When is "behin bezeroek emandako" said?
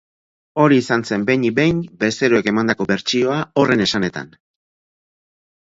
1.59-2.89